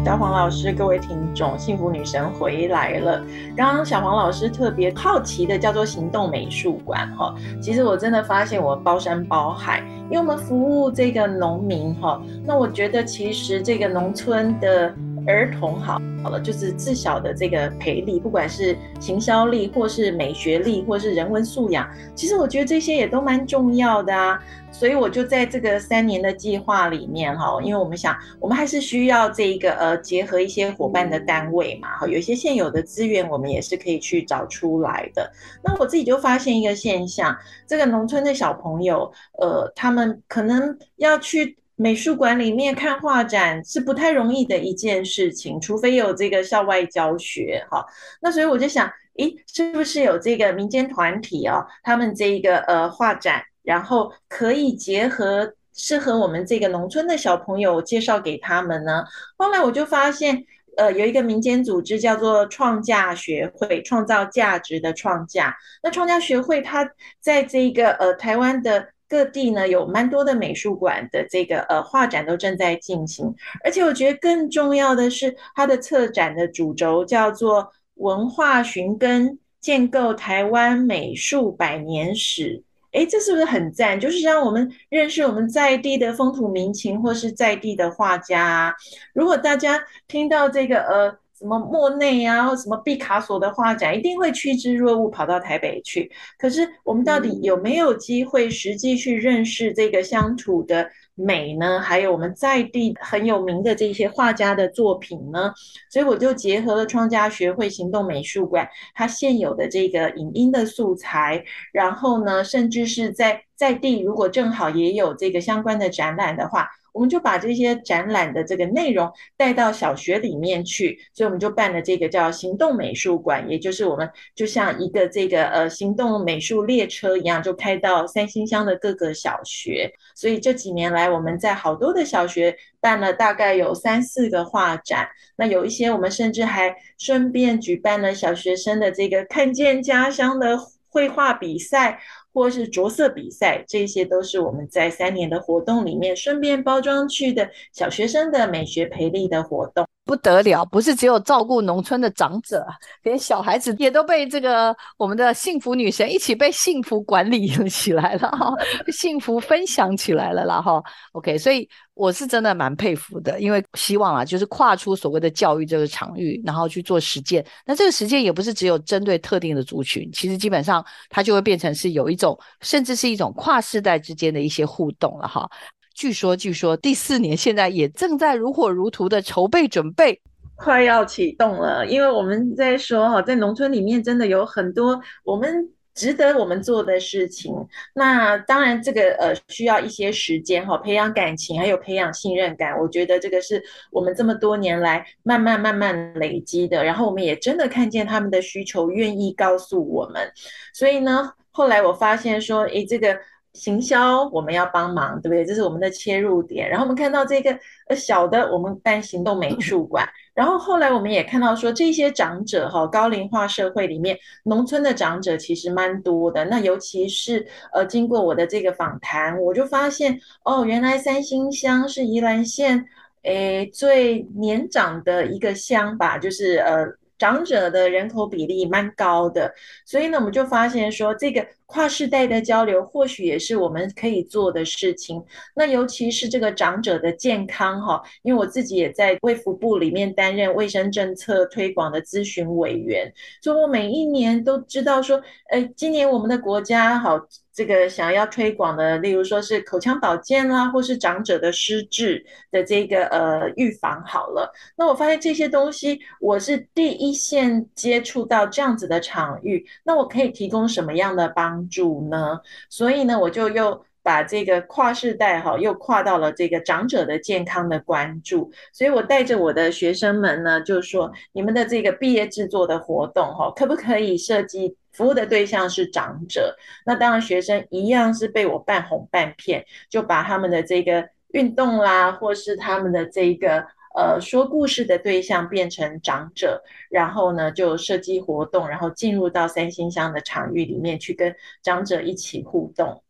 [0.04, 3.24] 小黄老师，各位听众，幸福女神回来了。
[3.56, 14.94] 刚刚小黄老师特别好奇的叫做行动美术馆哈，其实我真的发现我包山包海，因为我们服务这个农民哈，那我觉得其实这个农村的。
[15.26, 24.38] 儿童好好了，就是自小的这个培力，不管是行销力，或是美学力，或是人文素养，其实我觉得这些也都蛮重要的啊。
[24.72, 35.30] 所以我就在这个三年的计划里面哈，因为我们想，我们还是需要这一个呃，结合一些伙伴的单位嘛，哈，有一些现有的资源，我们也是可以去找出来的。
[35.62, 41.56] 那我自己就发现一个现象，这个农村的小朋友，呃，他们可能要去。
[41.76, 47.84] 美术馆里面看画展是不太容易的一件事情，除非有这个校外教学哈。
[48.20, 59.02] 那所以我就想，诶，是不是有这个民间团体哦，他们这一个呃画展，然后可以结合适合我们这个农村的小朋友介绍给他们呢？
[59.36, 60.44] 后来我就发现，
[60.76, 65.52] 呃，有一个民间组织叫做创价学会，创造价值的创价。
[65.82, 66.88] 那创价学会它
[67.20, 68.93] 在这个呃台湾的。
[69.14, 82.60] 各地呢有蛮多的美术馆的这个呃画展都正在进行，而且我觉得更重要的是它的策展的主轴叫做文化寻根，建构台湾美术百年史。
[82.90, 84.00] 诶，这是不是很赞？
[84.00, 88.74] 就是让我们认识我们在地的风土民情，或是在地的画家。
[89.12, 91.23] 如果大家听到这个呃。
[91.44, 96.10] 什么莫内啊，或什么毕卡索的画展，一定会趋之若鹜跑到台北去。
[96.38, 101.78] 可是我们到底有没有机会实际去认识这个乡土的美呢？
[101.80, 105.52] 还有我们在地很有名的这些画家的作品呢？
[105.90, 116.70] 所以我就结合了创家学会行动美术馆它现有的这个影音的素材，然后呢，甚至是在在地如果正好也有这个相关的展览的话。
[116.94, 129.92] 我们就把这些展览的这个内容带到小学里面去，所以我们就办了这个叫行动美术馆，也就是我们就像一个这个呃行动美术列车一样，就开到三星乡的各个小学。
[130.14, 140.56] 所以这几年来，我们在好多的小学办了大概有三四个画展，那有一些我们甚至还顺便举办了小学生的这个看见家乡的
[140.88, 141.98] 绘画比赛。
[142.34, 149.86] 或是着色比赛，这些都是我们在三年的活动里面顺便包装去的小学生的美学培力的活动。
[150.06, 152.62] 不得了，不是只有照顾农村的长者，
[153.04, 158.52] 连小孩子也都被这个我们的幸福女神一起被幸福管理起来了哈，
[158.92, 160.82] 幸福分享起来了啦哈。
[161.12, 167.42] OK，所以我是真的蛮佩服的，因为希望啊，就是跨出所谓的教育这个场域，然后去做实践。
[167.64, 172.23] 那这个实践也不是只有针对特定的族群，其实基本上它就会变成是有一种，
[172.60, 175.50] 甚至是一种跨世代之间的一些互动了哈。
[175.94, 180.20] 据说，据说第四年现在也正在如火如荼的筹备准备，
[180.56, 181.86] 快要启动了。
[181.86, 187.54] 因为我们在说哈，在农村里面真的有很多我们值得我们做的事情。
[187.94, 192.76] 那当然，这个呃需要一些时间哈，培养感情，还有培养信任感。
[192.76, 196.82] 我觉得这个是我们这么多年来慢慢慢慢累积的。
[196.82, 200.28] 然后我们也真的看见他们的需求，愿意告诉我们。
[200.72, 203.18] 所以呢，后来我发现说，诶，这个。
[203.54, 205.44] 行销我们要帮忙，对不对？
[205.44, 206.68] 这是我们的切入点。
[206.68, 210.04] 然后我们看到这个呃小的，我们办行动美术馆。
[210.34, 216.44] 然后后来我们也看到说，这些长者哈，高龄化社会里面，农村的长者其实蛮多的。
[216.46, 222.84] 那尤其是呃，经过我的这个访谈，我就发现哦，原来三星乡是宜兰县
[223.22, 226.88] 诶最年长的一个乡吧，就是呃。
[227.18, 229.52] 长者的人口比例蛮高的，
[229.86, 235.22] 所以呢，我们就发现说，这个跨世代的交流或许也是我们可以做的事情。
[235.54, 247.20] 那尤其是这个长者的健康哈，因为我自己也在卫福部里面担任卫生政策推广的咨询委员，所以我每一年都知道说，呃，今年我们的国家好。
[247.54, 254.52] 这个想要推广的，例如说是口腔保健啦，或是长者的失智的这个呃预防好了。
[254.76, 262.40] 那我发现这些东西，我是第一线接触到这样子的场域，那我可以提供什么样的帮助呢？
[262.68, 268.50] 所以呢，我就又把这个跨世代哈，又跨到了这个长者的健康的关注。
[268.72, 276.56] 所以我带着我的学生们呢，就说你们的这个毕业制作的活动哈，可不可以设计服务的对象是长者？
[276.86, 283.66] 那当然学生一样是被我半哄半骗，就把他们的这个运动啦，或是他们的这个。
[283.96, 293.00] 呃，说故事的对象变成长者，然后呢，就设计活动，然后进入到三星乡的场域里面去跟长者一起互动。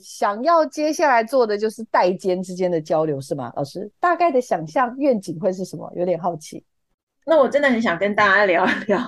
[0.00, 3.52] 想要接下来做的就是代间之间的交流，是吗？
[3.56, 5.92] 老师，大概的想象愿景会是什么？
[5.96, 6.64] 有点好奇。
[7.24, 9.00] 那我真的很想跟大家聊一聊，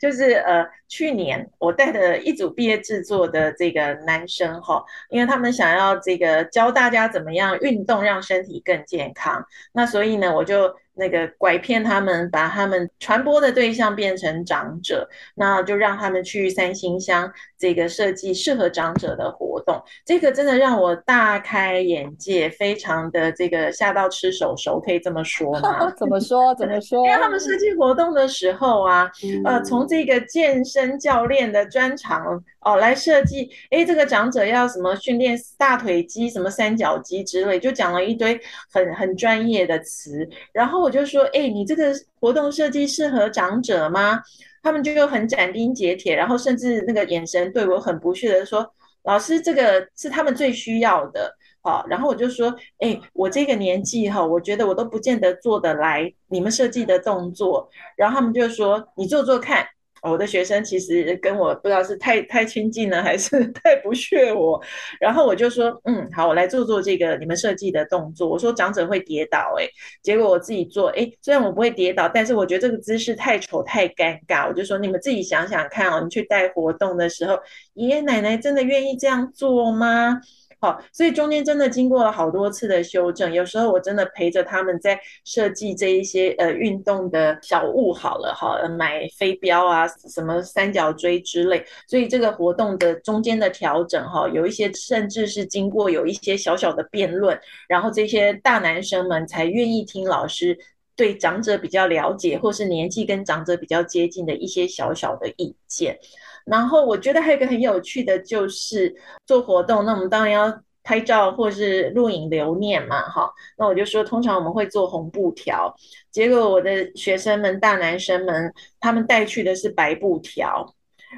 [0.00, 10.74] 就是呃，去年我带的一组毕业制作的这个男生哈，因为他们想要这个教大家怎么样运动，让身体更健康，那所以呢，我就。
[10.94, 19.82] 那个拐骗他们，把他们传播的对象变成长者，那就让他们去三星乡这个设计适合长者的活动。
[20.04, 25.90] 这个真的让我大开眼界，非常的这个吓到吃手手，可以这么说吗？
[25.98, 26.54] 怎么说？
[26.54, 27.04] 怎么说？
[27.06, 29.10] 因为他们设计活动的时候啊，
[29.44, 32.42] 呃，从这个健身教练的专长。
[32.64, 38.40] 哦，来设计，哎，这个长者要什么训练大腿肌、什么三角肌之类，就讲了一堆
[38.72, 40.28] 很很专业的词。
[40.52, 44.20] 然后我就说，哎，你这个活动设计适合长者吗？
[44.62, 48.68] 他们就又很斩钉截铁，然后甚至那个眼神对我很不屑的说，
[49.04, 51.34] 老师，这个是他们最需要的。
[51.62, 57.68] 好，然后我就说，哎，我这个年纪哈，我觉得我都不见得做得来你们设计的动作。
[57.96, 59.66] 然后他们就说，你做做看。
[60.02, 64.60] 我的学生其实跟我不知道是太太亲近了，还是 太不屑我。
[65.00, 68.28] 然后我就说，嗯，好，我来做做这个你们设计的动作。
[68.28, 69.66] 我说长者会跌倒，哎，
[70.02, 74.48] 结果我自己做，哎，虽然我不会跌倒，但是我觉得这个姿势太丑太尴尬。
[74.48, 77.38] 我就说你们自己想想看哦，你去带活动的时候，
[77.74, 80.20] 爷爷奶奶真的愿意这样做吗？
[80.62, 97.36] 好，所以中间真的经过了好多次的修正，有时候我真的陪着他们在设计这一些呃运动的小物，好了哈，买飞镖啊，什么三角锥之类，所以这个活动的中间的调整哈，有一些甚至是经过有一些小小的辩论，
[97.68, 100.56] 然后这些大男生们才愿意听老师
[100.94, 105.98] 对长者比较了解，或是年纪跟长者比较接近的一些小小的意见。
[106.46, 108.94] 然后我觉得还有一个很有趣的，就是
[109.26, 113.30] 做活动，那我们当然要拍照或是录影留念嘛，哈。
[113.56, 115.72] 那我就说，通常我们会做红布条，
[116.10, 120.74] 结果我的学生们、大男生们，他们带去的是白布条，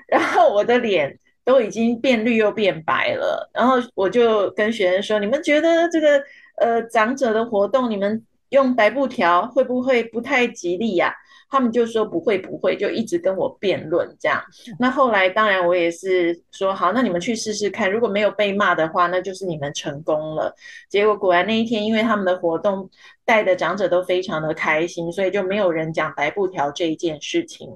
[0.07, 3.51] 然后我的脸都已经变绿又变白了。
[3.55, 6.23] 然后我就跟学生说：“你们觉得这个
[6.59, 11.15] 呃长者的活动，你们用白布条会不会不太吉利呀？”
[11.55, 14.43] 他们就说不会不会，就一直跟我辩论这样。
[14.77, 20.53] 那后来当然我也是说好，那你们去试试看，如果没有被骂的话，那就是你们成功了。
[20.89, 22.91] 结果果然那一天，因为他们的活动
[23.25, 27.69] 带的长者都非常的开心，所以就没有人讲白布条这一件事情。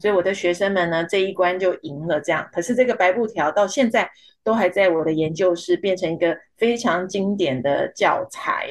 [0.00, 2.48] 所以我的学生们呢这一关就赢了这样。
[2.50, 4.10] 可是这个白布条到现在
[4.42, 8.70] 都还在我的研究室，变成一个非常经典的教材。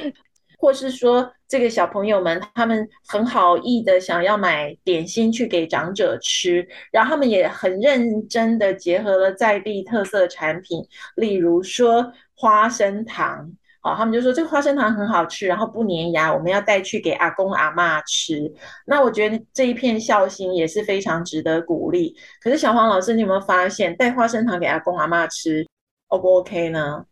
[0.57, 10.83] 或是说，这个小朋友们他们很好意的想要买点心去给长者吃，然后他们也很认真的结合了在地特色产品，
[11.15, 13.49] 例如说花生糖，
[13.81, 18.51] 好，他们就说这个花生糖很好吃，然后不粘牙，我们要带去给阿公阿妈吃。
[18.85, 22.15] 那我觉得这一片孝心也是非常值得鼓励。
[22.41, 25.65] 可是小黄老师，你有没有发现带花生糖给阿公阿妈吃
[26.07, 27.05] ，O 不 OK 呢？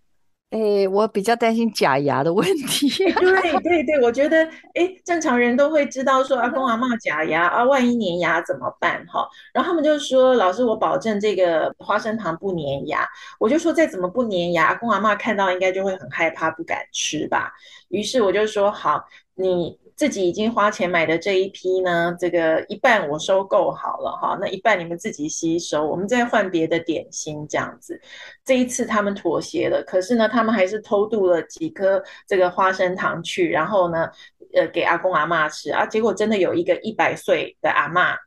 [0.55, 2.87] 哎，我比较担心假牙的问题。
[3.11, 9.05] 对对对，我觉得哎，正常人都会知道说啊公阿妈假牙啊，万一粘牙怎么办？
[9.05, 13.05] 哈，然后他们就说老师，我保证这个花生糖不粘牙。
[13.37, 17.51] 我就说再怎么不粘牙，公阿妈看到应该就会很害怕，不敢吃吧。
[17.89, 19.03] 于是我就说好，
[19.35, 19.79] 你。
[19.97, 27.97] 自己已经花钱买的这一批呢，这个一半我收购好了哈，那一半你们自己吸收，我们再换别的点心这样子。
[28.43, 34.09] 这一次他们妥协了，可是呢，他们还是偷渡了几颗这个花生糖去，然后呢，
[34.53, 35.85] 呃，给阿公阿妈吃啊。
[35.85, 38.17] 结果真的有一个一百岁的阿妈，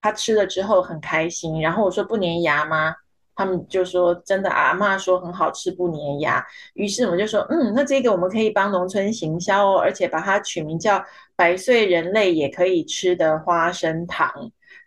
[0.00, 1.60] 她吃了之后很开心。
[1.60, 2.94] 然后我说不粘牙吗？
[3.36, 6.44] 他们就说真的，阿妈说很好吃，不粘牙。
[6.74, 11.04] 于是我们就说，嗯，那这个我们可以帮农村行销哦，而且把它取名叫
[11.36, 14.30] “百岁人类也可以吃的花生糖”。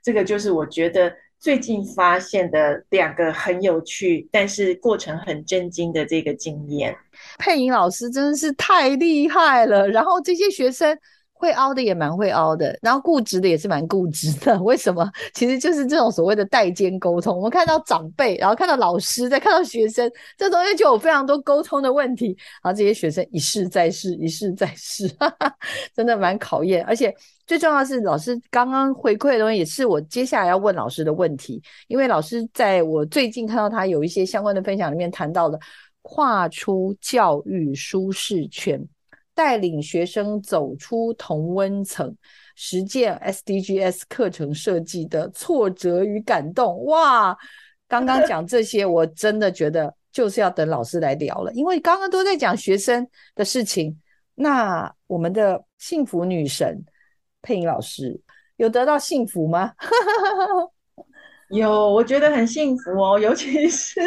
[0.02, 6.96] 这个就是我觉得最近发现的两个很有趣，但是过程很震惊的这个经验。
[7.38, 10.98] 佩莹老师真的是太厉害了，然后这些学生。
[11.40, 14.60] 会凹的也蛮会凹的，然后固执的也是蛮固执的。
[14.64, 15.10] 为什么？
[15.34, 17.36] 其实就是这种所谓的代间沟通。
[17.36, 22.36] 我们看到长辈，然后看到老师，再看到学生，这中间就有非常多沟通的问题。
[22.64, 25.08] 然后这些学生一试再试，一试再试，
[25.96, 26.84] 真的蛮考验。
[26.86, 27.14] 而且
[27.46, 31.62] 最重要的是，老师刚刚回馈的东西也是我接下来要问老师的问题。
[31.88, 35.60] 因为老师在我最近看到他有一些相关的分享里面谈到了
[36.02, 38.84] 跨出教育舒适圈。
[39.38, 42.12] 带领学生走出同温层，
[42.56, 46.84] 实践 SDGs 课程设计的挫折与感动。
[46.86, 47.38] 哇，
[47.88, 53.96] 刚刚讲这些，我真的觉得就是要等老师来聊了，因为刚刚都在讲学生的事情。
[54.34, 56.84] 那我们的幸福女神
[57.44, 58.20] 佩莹老师
[58.56, 59.74] 有得到幸福吗？
[61.50, 64.02] 有，我觉得很幸福哦，尤其是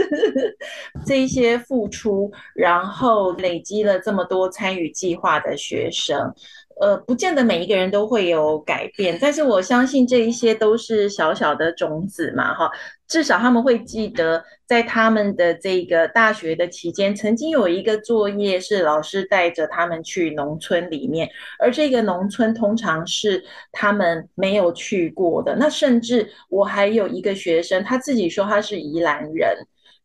[1.07, 6.33] 这一些付出，然后累积了这么多参与计划的学生。
[6.81, 12.71] 呃，不见得每一个人都会有改变，但是我相信这一些都是小小的种子嘛，哈，
[13.07, 23.43] 至少他们会记得，在他们的这个大学的期间，曾经有一个作业是老师带着他们去农村里面，而这个农村通常是
[23.73, 25.57] 他们没有去过的。
[25.57, 29.57] 那甚至我还有一个学生，他自己说他是宜兰人。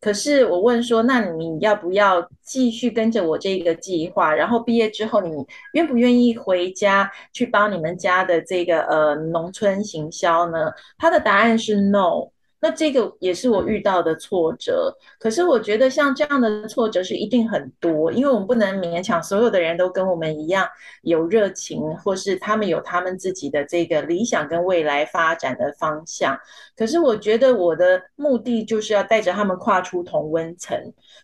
[0.02, 4.34] 可是我问说，那你要不要继续跟着我这个计划？
[4.34, 10.72] 然后毕业之后，你愿不愿意回家去帮你们家的这个呃农村行销呢？
[10.98, 12.32] 他的答案是 no。
[12.60, 20.68] 那这个也是我遇到的挫折，可是我觉得像这样的挫折是一定很多，因为我们不能勉强所有的人都跟我们一样
[21.02, 26.36] 有热情，或是他们有他们自己的这个理想跟未来发展的方向。
[26.76, 30.78] 可是我觉得我的目的就是要带着他们跨出同温层，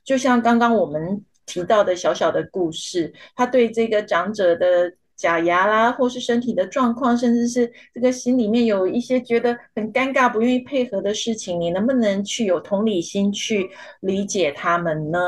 [0.03, 4.93] 就像刚刚我们提到的小小的故事，他对这个长者的。
[5.21, 13.69] 假牙啦，或是身体的状况，甚至是这个心里面有一些觉得很尴尬、不愿意配合的事情，你能不能去有同理心去
[13.99, 15.19] 理解他们呢？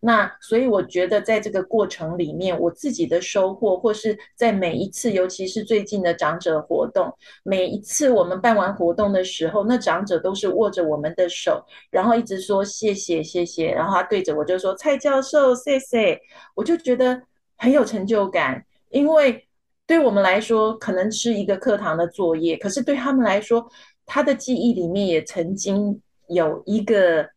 [0.00, 7.10] 那所以我觉得在这个过程里面，我自己的收获，或是在每一次，尤其是最近的长者活动，
[7.42, 16.20] 每一次我们办完活动的时候，那长者都是握着我们的手，然后一直说谢谢谢谢，然后他对着我就说蔡教授谢谢，
[16.54, 17.22] 我就觉得
[17.56, 18.62] 很有成就感。
[18.90, 19.48] 因为
[19.86, 23.68] 对我们来说，可能是一个课堂的作业，可是对他们来说，
[24.04, 27.28] 他的记忆里面也曾经有一个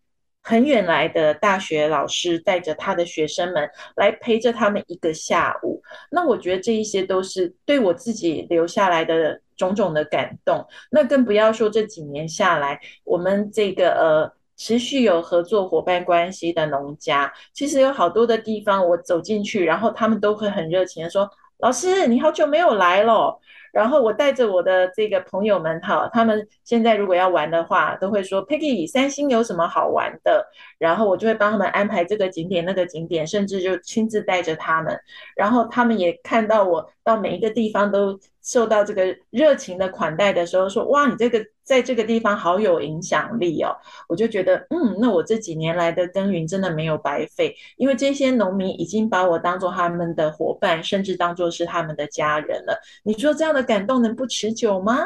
[0.41, 5.81] 很远来的大学老师带着他的学生们来陪着他们一个下午。
[6.11, 10.65] 那我觉得这一些都是对我自己留下来的种种的感动。
[10.91, 14.43] 那更不要说这几年下来，我们这个呃。
[14.55, 21.27] 持续有合作伙伴关系的农家，其实有好多的地方，我走进去，然后他们都会很热情的说
[21.59, 23.39] ：“老师，你好久没有来了。”
[23.73, 30.47] 然后我带着我的这个朋友们哈，他们现在如果要玩的话，都会说：“Peggy，三星有什么好玩的？”
[30.77, 34.95] 然后我就会帮他们安排这个景点、那个景点，甚至就亲自带着他们。
[35.35, 43.75] 然后他们也看到我到每一个地方都受到这个热情的款待的时候，说：“哇，你这个。”在这个地方好有影响力哦，
[44.07, 52.77] 我就觉得，嗯，那我这几年来的耕耘真的没有白费，因为这些农民已经把我当做他们的伙伴，甚至当做是他们的家人了。
[53.03, 55.03] 你说这样的感动能不持久吗？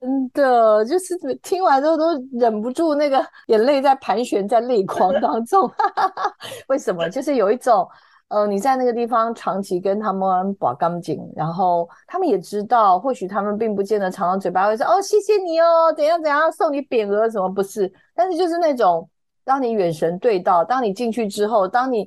[0.00, 5.70] 真的，就是听完之后都忍不住那个眼泪在盘旋在泪 眶当中。
[6.68, 7.08] 为什么？
[7.08, 7.86] 就是有一种。
[8.28, 17.90] 呃，你在那个地方长期跟他们把干净，然后他们也知道，或许他们并不见得常常嘴巴会说哦，谢谢你哦，怎样怎样送你匾额什么不是？
[18.14, 19.08] 但是就是那种，
[19.44, 22.06] 当你眼神对到，当你进去之后，当你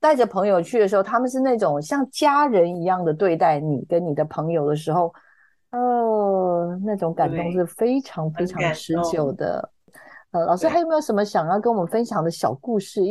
[0.00, 5.12] 带着朋友去的时候，他们是那种像家人一样的对待你跟你的朋友的时候，
[5.72, 9.70] 呃，那种感动是非常非常持久的。
[10.30, 13.02] 呃，老师还有没有什么想要跟我们分享的小故事？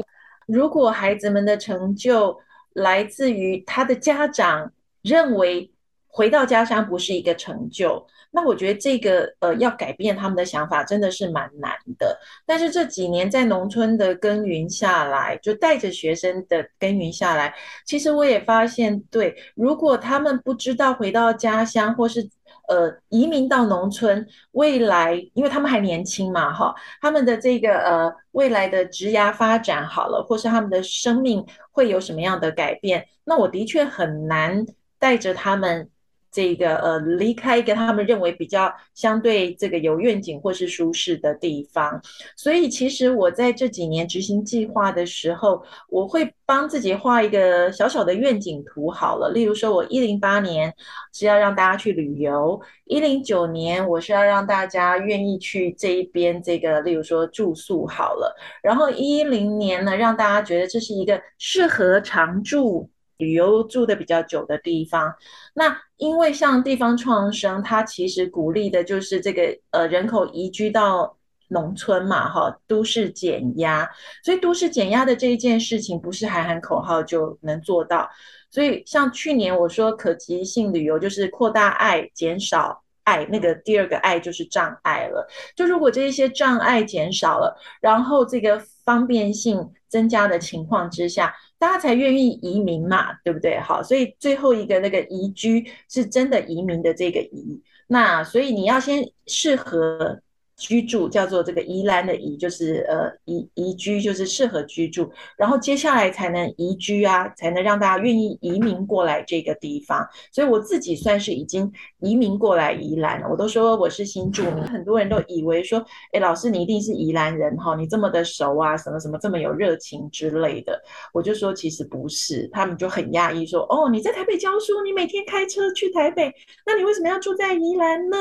[0.51, 2.35] 如果孩子们的成就
[2.73, 4.71] 来自于他的家长
[5.03, 5.71] 认为
[6.07, 12.19] 回到家乡不是一个成就，那我觉得这个呃要改变他们的想法真的是蛮难的。
[12.47, 17.53] 但是这几年在农村的耕耘下来，就带着学生的耕耘下来，
[17.85, 22.27] 其实我也发现，对，如果他们不知道回到家乡或是。
[22.69, 33.07] 呃，移民到农村，未来因为他们还年轻嘛，哈，他们的这个呃未来的职涯发展好了，或是他们的生命会有什么样的改变？
[33.25, 34.65] 那我的确很难
[34.99, 35.89] 带着他们
[36.31, 42.01] 这个呃离开一个他们认为比较相对这个有愿景或是舒适的地方，
[42.35, 49.29] 所以其实我在这几年执行计划的时候，我会帮自己画一个小小的愿景图好了。
[49.31, 50.73] 例如说，我一零八年
[51.13, 62.89] 是要让大家去旅游，一零九年我是要让大家愿意去这一边这个，例如说住宿好了，然后一零年呢，让大家觉得这是一个适合常住。
[63.19, 65.13] 旅游住的比较久的地方，
[65.53, 71.17] 那因为像地方创生，它其实鼓励的就是这个呃人口移居到
[71.49, 73.89] 农村嘛，哈，都市减压，
[74.23, 78.09] 所以都市减压的这一件事情不是喊喊口号就能做到。
[78.49, 85.27] 所以像去年我说可及性旅游，就是扩大爱，减少爱，那个第二个爱就是障碍了。
[85.57, 91.35] 就如果这一些障碍减少了，然后这个方便性增加的情况之下。
[91.59, 93.59] 大家才愿意移民嘛，对不对？
[93.59, 100.21] 好，所以最后一个那个移居是真的移民的这个移，那所以你要先适合。
[100.59, 105.09] 居住叫做这个宜兰的宜，就是呃宜宜居，就是适合居住。
[105.37, 110.05] 然后接下来才能移居啊，才能让大家愿意移民过来这个地方。
[110.33, 113.27] 所以我自己算是已经移民过来宜兰了。
[113.29, 120.77] 我都说我是新住民，很多人都以为说，哎，老师你一定是宜兰人哈，你这么的熟啊，什么什么这么有热情之类的。
[121.13, 126.29] 我就说其实不是，他们就很讶异说，哦，你在台北教书，你每天开车去台北，
[126.65, 128.17] 那你为什么要住在宜兰呢？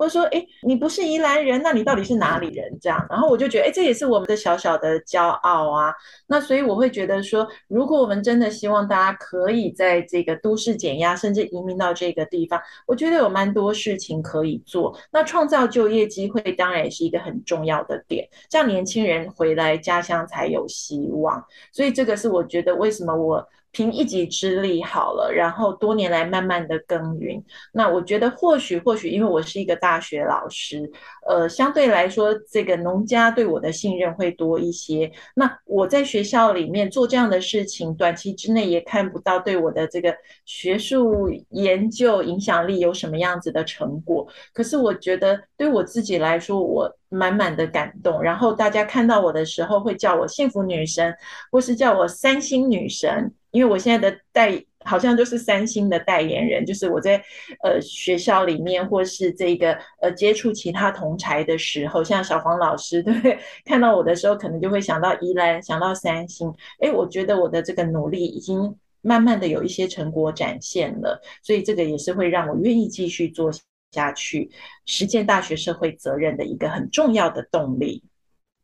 [0.00, 1.75] 我说，哎，你不是宜兰人，那。
[1.76, 2.66] 你到底是哪里人？
[2.80, 5.92] 这样，然后我就觉得，哎，这也是我们的小小的骄傲啊。
[6.26, 14.98] 那所以我会觉得说，如果我们真的希望大家可以在这个都市减压，甚至移民到这个地方，我觉得有蛮多事情可以做。
[15.12, 21.44] 那创造就业机会当然也是一个很重要的点，这样年轻人回来家乡才有希望。
[21.72, 23.46] 所以这个是我觉得为什么我。
[23.72, 27.42] 凭一己之力好了，然后多年来慢慢的耕耘。
[27.72, 30.90] 那我觉得或许或许，因为我是一个大学老师，
[31.28, 35.12] 呃，相对来说，这个农家对我的信任会多一些。
[35.34, 44.26] 那我在学校里面做这样的事情，短期之内也看不到对我的这个学术研究影响力有什么样子的成果。
[44.54, 48.22] 可是我觉得对我自己来说，我满满的感动。
[48.22, 51.14] 然后大家看到我的时候，会叫我幸福女神，
[51.50, 53.34] 或是叫我三星女神。
[53.56, 57.16] 因为我现在的代好像就是三星的代言人，就是我在
[57.64, 63.38] 呃学校里面或是这个呃接触其他同才的时候，像小黄老师 对？
[63.64, 66.52] 看到我的时候，可能就会想到宜兰，想到三星。
[66.80, 73.50] 哎，我觉得我的这个努力已经慢慢的有一些成果展现了，所以这个也是会让我愿意继续做
[73.90, 74.50] 下去，
[74.84, 78.04] 实践大学社会责任的一个很重要的动力。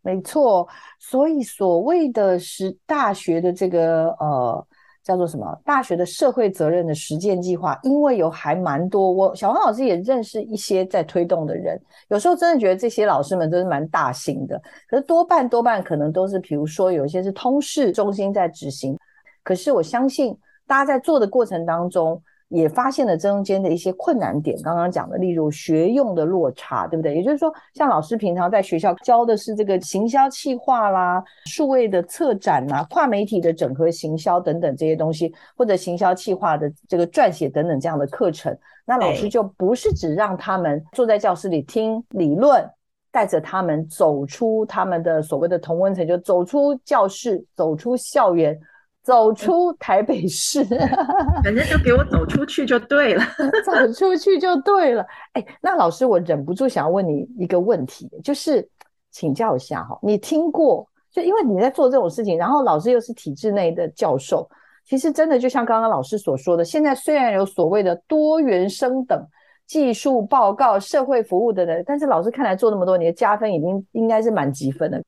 [0.03, 0.69] 没错，
[1.01, 4.67] 所以所谓的是大学的这个呃。
[5.03, 5.59] 叫做什么？
[5.65, 11.81] 大学的社会责任的实践计划，因为有还蛮多，我小黄老师也认识一些在推动的人。
[12.09, 18.97] 有时候真的觉得这些老师们都是蛮大型的，可是多半多半可能都是，比如说有一些是通识中心在执行。
[19.43, 20.37] 可是我相信
[20.67, 22.23] 大家在做的过程当中。
[22.53, 27.17] 也发现了中间的一些困难点，刚刚讲的，例如学用的落差，对不对？
[27.17, 42.69] 也就是说，像老师平常在学校教的是这个行销企划啦、数位的策展啦、跨媒体的整合行销等等这些东西，或者行销企划的这个撰写等等这样的课程，那老师就不是只让他们坐在教室里听理论，
[43.11, 48.61] 带着他们走出他们的所谓的同温层，就走出教室，走出校园。
[49.03, 50.65] 走出台北市，
[51.43, 53.25] 反正就给我走出去就对了，
[53.65, 55.05] 走出去就对了。
[55.33, 58.67] 哎，那老师，我忍不住想要问你一个问题，就是
[59.11, 60.89] 请教一下哈，你听过？
[61.11, 64.49] 就因为你在做这种事情，然后老师又是体制内的教授，
[64.87, 69.21] 其实真的就像刚刚老师所说的，现在虽然有所谓的多元升等、
[69.67, 74.99] 技术报告、社会服务的人，但是老师看来做那么多年，加分已经应该是满积分了。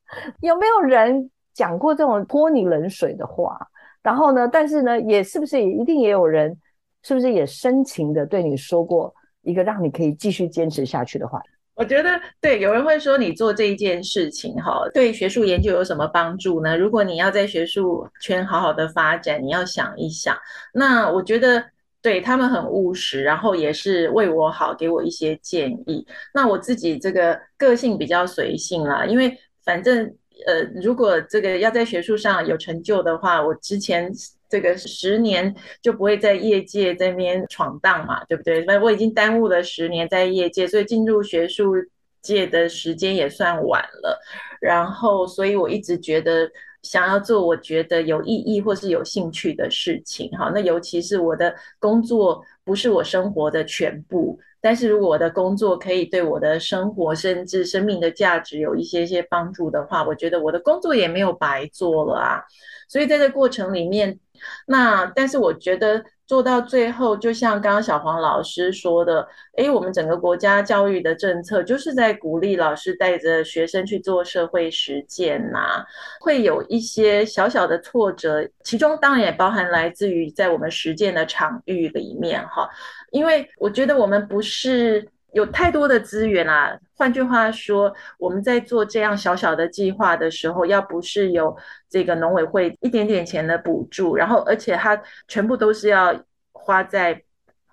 [0.41, 3.59] 有没有人讲过这种泼你冷水的话？
[4.05, 4.47] 然后呢？
[4.47, 6.55] 但是呢，也是不是也一定也有人，
[7.03, 11.41] 是不是也深情的对你说过一个让你可以继续坚持下去的话？
[11.75, 16.77] 我觉得对，有人会说你做这一件事情哈，对学术研究有什么帮助呢？
[16.77, 20.37] 如果你要在学术圈好好的发展，你要想一想。
[20.75, 21.65] 那我觉得
[22.03, 26.07] 对他们很务实，然后也是为我好，给我一些建议。
[26.35, 29.35] 那我自己这个个性比较随性啦，因为
[29.65, 30.15] 反正。
[30.47, 34.13] 呃，如果这个要在学术上有成就的话，我之前
[34.49, 38.65] 这个十年就不会在业界这边闯荡嘛，对不对？
[38.65, 41.75] 那我已经耽误了十年在业界，所以进入学术
[42.23, 44.21] 界的时间也算晚了。
[44.61, 46.51] 然后，所以我一直觉得
[46.83, 50.31] 想要做我觉得有意义或是有兴趣的事情。
[50.31, 62.41] 哈，那尤其是我的工作不是我生活的全部，但是如果我的工作可以对我的生活甚至生命的价值有一些些帮助的话，我觉得我的工作也没有白做了啊。
[62.89, 64.19] 所以在这过程里面，
[64.67, 66.03] 那但是我觉得。
[66.27, 75.85] 做到最后，就像刚刚小黄老师说的，诶，我们整个国家教育的政策就是在鼓励老师带着学生去做社会实践呐，
[76.21, 82.71] 会有一些小小的挫折，其中当然也包含来自于在我们实践的场域里面哈，
[83.15, 85.09] 因为我觉得我们不是。
[85.35, 86.79] 有太多的资源啦。
[86.95, 91.53] 换句话说，我们在做这样小小的计划的时候，要不是有
[91.91, 94.97] 这个农委会一点点钱的补助，然后而且它
[95.27, 96.15] 全部都是要
[96.53, 97.21] 花在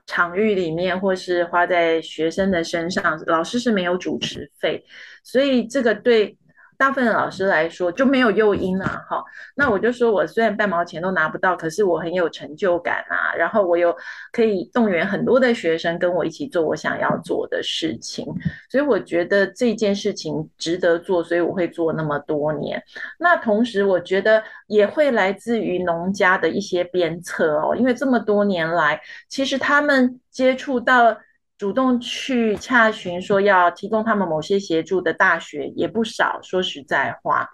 [0.08, 4.84] 场域里面，或是花在学生的身上，老师是没有主持费，
[5.24, 6.36] 所以这个对。
[6.82, 9.24] 大部分老师来说就没有诱因啊，哈，
[9.56, 13.96] 那我就说我虽然半毛钱都拿不到，可是我很有成就感啊，然后我有
[14.32, 18.26] 可以动员很多的学生跟我一起做我想要做的事情，
[18.68, 22.82] 所以我觉得这件事情值得做，所以我会做那么多年。
[23.20, 31.16] 那同时我觉得也会来自于农家的一些鞭策哦，因为这么多年来，其实他们接触到。
[31.62, 37.48] 主动去洽询说要提供他们某些协助的大学也不少，说实在话，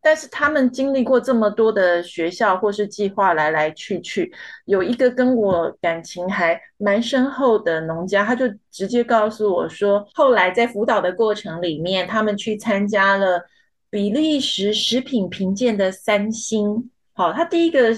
[0.00, 4.32] 但是他们经历过这么多的学校或是计划来来去去，
[4.66, 13.42] 有一个跟我感情还蛮深厚的农家，他就直接告诉我说，后来在辅导的过程里面，他们去参加了
[13.90, 17.92] 比利时食品评鉴的三星，好，他第一个。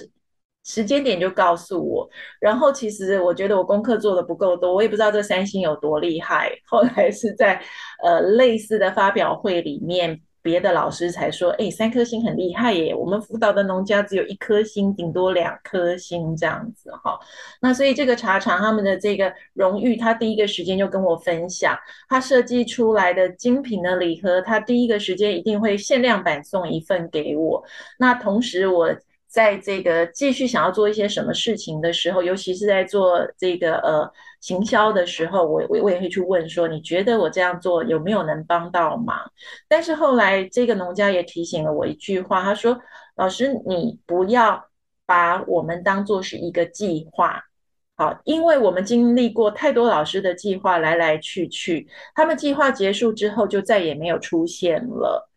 [0.62, 2.08] 时间点就告诉我，
[2.38, 6.52] 然后其实我觉得我功课做的不够多，我也不知道这三星有多厉害。
[6.66, 7.60] 后来是在
[8.04, 12.94] 呃类似的发表会里面，别的老师才说，哎，三颗星很厉害耶。
[12.94, 17.18] 我们辅导的农家只有一颗星，顶多两颗星这样子哈。
[17.62, 21.76] 那所以这个茶厂他们的这个荣誉，他第一个时间就跟我分享，
[22.08, 27.64] 他设计出来的精品的礼盒，他第一个时间一定会限量版送一份给我。
[27.98, 28.94] 那同时我。
[29.30, 39.16] 在这个继续想要做一些什么事情的时候，尤其是在做这个呃行销的时候，我我我也会去问说，你觉得我这样做有没有能帮到忙？
[39.68, 42.76] 但是后来这个农家也提醒了我一句话，他说
[43.14, 44.64] ：“老师，你不要
[45.06, 47.40] 把我们当做是一个计划，
[47.96, 55.30] 好，因为我们经历过太多老师的计划来来去去，他们计划结束之后就再也没有出现了。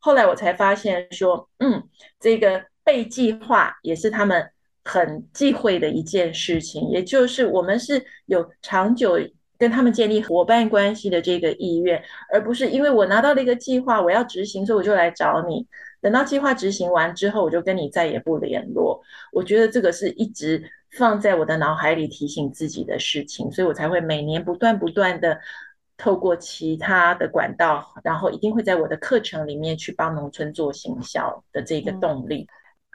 [0.00, 1.82] 后来我才发现说，嗯，
[2.20, 4.50] 这个。”被计划也是他们
[4.82, 9.20] 很忌讳的一件事情，也就是我们是有长久
[9.58, 15.66] 跟他们建立伙伴关系的这个意愿，而不是因为我拿到了一个计划，我要执行，所以我就来找你。
[16.00, 19.02] 等到计划执行完之后，我就跟你再也不联络。
[19.32, 25.38] 我觉得这个是一直放在我的脑海里提醒自己的事情，所以我才会每年不断不断的
[25.98, 32.48] 透过其他的管道，然后一定会在我的课程里面去帮农村做行销的这个动力。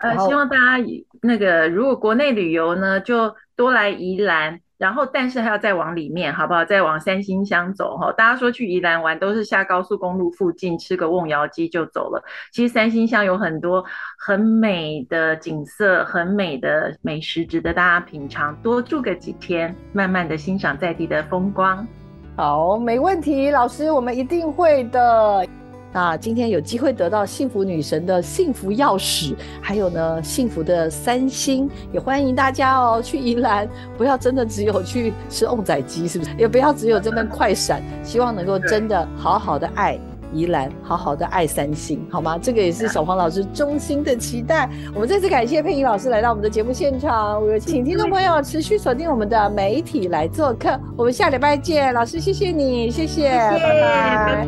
[0.04, 0.86] 呃，希望大家
[1.22, 6.66] 那个如果国内旅游呢，就多来宜兰，然后但是还要再往里面，好不好？
[6.66, 8.12] 再往三星乡走哈。
[8.12, 13.82] 大家说去宜兰玩都是下高速公路附近吃个瓮窑鸡就走了，其实三星乡有很多
[14.20, 21.88] 很美的景色，很美的美食值得大家品尝，多住个几天，慢慢的欣赏在地的风光。
[22.36, 25.47] 好，没问题，老师，我们一定会的。
[25.93, 36.31] 那今天有机会得到幸福女神的幸福钥匙，还有呢幸福的三星，也欢迎大家哦去宜兰，不要真的只有去吃旺仔鸡，是不是？
[36.35, 39.99] 也不要只有这份快闪，希望能够真的好好的爱。
[40.34, 42.38] 宜兰好好的爱三星，好吗？
[42.41, 44.69] 这个也是小黄老师衷心的期待。
[44.93, 50.79] 我们再次感谢佩仪老师来到我们的节目现场，我请听众朋友持续锁定我们的媒体来做客。
[50.97, 54.45] 我们下礼拜见，老师谢谢你，谢谢，拜拜，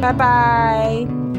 [0.00, 1.33] 拜拜，拜拜。